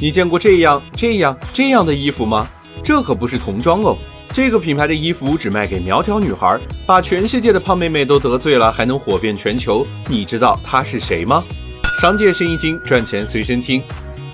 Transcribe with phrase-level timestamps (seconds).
[0.00, 2.48] 你见过这样、这样、这样的衣服吗？
[2.84, 3.98] 这可不是童装哦。
[4.32, 9.84] 这个品牌的衣服只卖给苗条女孩，把全世界的胖妹妹都得罪了，还能火遍全球。
[10.06, 11.42] 你知道她是谁吗？
[12.00, 13.82] 商界生意经，赚钱随身听。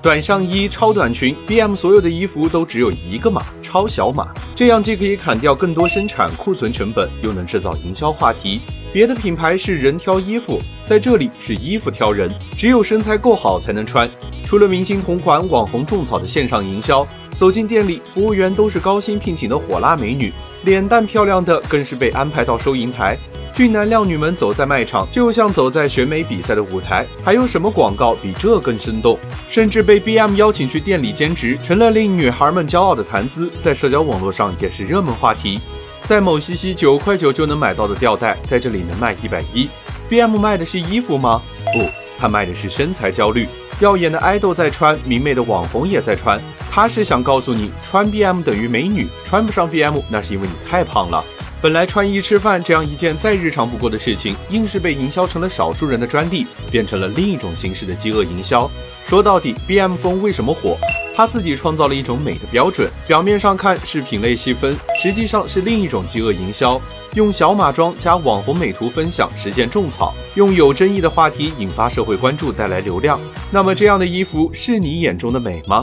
[0.04, 8.60] 短上衣、超短裙，BM 所有的衣服都只有一个码，超小码，这样既可以砍掉更多生产库存成本，又能制造营销话题。
[8.92, 14.06] 别的品牌是人挑衣服，在这里是衣服挑人，只有身材够好才能穿。
[14.44, 20.30] 除了明星同款、网红种草的线上营销，走进店里，服务员都是高薪聘请的火辣美女，
[20.64, 23.16] 脸蛋漂亮的更是被安排到收银台。
[23.54, 27.06] 俊男靓女们走在卖场，就像走在选美比赛的舞台。
[27.24, 29.16] 还有什么广告比这更生动？
[29.48, 35.60] 甚至被 BM 邀请去店里兼职，成了令女孩们骄傲的谈资，在社交网络上也是热门话题。
[36.02, 39.68] 在某西西九块九就能买到的吊带，在这里能卖一百一。
[40.10, 41.40] BM 卖的是衣服吗？
[41.72, 43.46] 不，他卖的是身材焦虑。
[43.78, 46.40] 耀眼的爱豆在穿，明媚的网红也在穿。
[46.72, 51.22] 他是想告诉你，穿 BM 等于美女，穿不上 BM 那是因为你太胖了。
[51.64, 58.70] 本来穿衣吃饭这样一件再日常不过的事情，硬是被营销成了少数人的专利，变成了另一种形式的饥饿营销。
[59.06, 60.76] 说到底，BM 风为什么火？
[61.16, 66.78] 他自己创造了一种美的标准，表面上看是品类细分，实际上是另一种饥饿营销。
[67.14, 73.18] 用小码装加网红美图分享实现种草，用有争议的话题引发社会关注，带来流量。
[73.50, 75.82] 那么这样的衣服是你眼中的美吗？